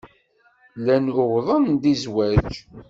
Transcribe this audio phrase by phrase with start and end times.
[0.79, 2.51] Llan uwḍen-d i zzwaj.